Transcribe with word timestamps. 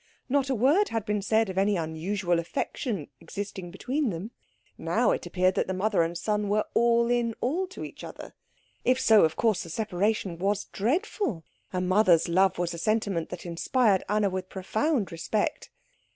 Not 0.27 0.49
a 0.49 0.55
word 0.55 0.89
had 0.89 1.05
been 1.05 1.21
said 1.21 1.47
of 1.47 1.59
any 1.59 1.77
unusual 1.77 2.39
affection 2.39 3.07
existing 3.19 3.69
between 3.69 4.09
them. 4.09 4.31
Now 4.75 5.11
it 5.11 5.27
appeared 5.27 5.53
that 5.53 5.67
the 5.67 5.75
mother 5.75 6.01
and 6.01 6.17
son 6.17 6.49
were 6.49 6.65
all 6.73 7.07
in 7.11 7.35
all 7.39 7.67
to 7.67 7.83
each 7.83 8.03
other. 8.03 8.33
If 8.83 8.99
so, 8.99 9.25
of 9.25 9.35
course 9.35 9.61
the 9.61 9.69
separation 9.69 10.39
was 10.39 10.65
dreadful. 10.65 11.43
A 11.71 11.81
mother's 11.81 12.27
love 12.27 12.57
was 12.57 12.73
a 12.73 12.79
sentiment 12.79 13.29
that 13.29 13.45
inspired 13.45 14.03
Anna 14.09 14.31
with 14.31 14.49
profound 14.49 15.11
respect. 15.11 15.69